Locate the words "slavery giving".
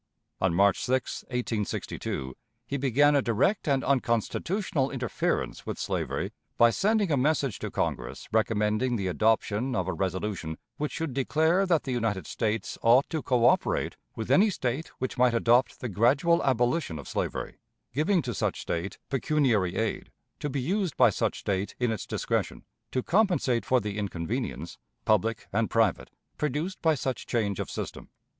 17.07-18.23